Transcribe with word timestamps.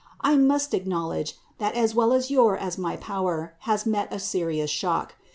I 0.21 0.35
must 0.35 0.73
acknowledge 0.73 1.37
that 1.59 1.75
as 1.75 1.93
well 1.93 2.19
your 2.21 2.57
as 2.57 2.75
my 2.75 2.95
power 2.97 3.53
has 3.69 3.85
met 3.85 4.11
a 4.11 4.17
serious 4.17 4.71
shock. 4.71 5.13